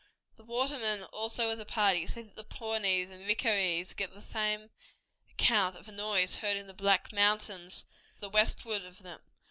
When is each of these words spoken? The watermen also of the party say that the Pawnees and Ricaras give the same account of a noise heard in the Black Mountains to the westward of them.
The 0.35 0.43
watermen 0.43 1.03
also 1.13 1.51
of 1.51 1.59
the 1.59 1.63
party 1.67 2.07
say 2.07 2.23
that 2.23 2.35
the 2.35 2.43
Pawnees 2.43 3.11
and 3.11 3.23
Ricaras 3.27 3.95
give 3.95 4.09
the 4.09 4.19
same 4.19 4.71
account 5.29 5.75
of 5.75 5.87
a 5.87 5.91
noise 5.91 6.37
heard 6.37 6.57
in 6.57 6.65
the 6.65 6.73
Black 6.73 7.13
Mountains 7.13 7.83
to 8.15 8.21
the 8.21 8.29
westward 8.31 8.81
of 8.83 9.03
them. 9.03 9.21